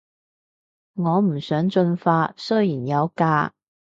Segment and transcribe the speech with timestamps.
[0.95, 3.53] 我唔想進化，雖然有假